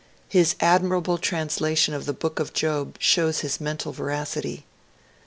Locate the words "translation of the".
1.19-2.13